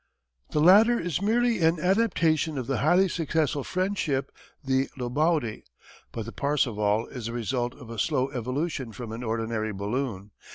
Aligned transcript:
The 0.49 0.59
latter 0.59 0.99
is 0.99 1.21
merely 1.21 1.59
an 1.59 1.79
adaptation 1.79 2.57
of 2.57 2.65
the 2.65 2.77
highly 2.77 3.07
successful 3.07 3.63
French 3.63 3.99
ship 3.99 4.31
the 4.63 4.89
Lebaudy, 4.97 5.63
but 6.11 6.25
the 6.25 6.31
Parseval 6.31 7.05
is 7.05 7.27
the 7.27 7.33
result 7.33 7.75
of 7.75 7.91
a 7.91 7.99
slow 7.99 8.31
evolution 8.31 8.93
from 8.93 9.11
an 9.11 9.21
ordinary 9.21 9.71
balloon. 9.71 10.31